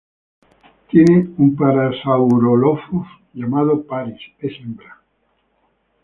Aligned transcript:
Tiene 0.89 1.29
un 1.37 1.55
Parasaurolophus 1.55 3.05
llamado 3.35 3.85
Paris, 3.85 4.19
es 4.39 4.51
hembra. 4.59 4.99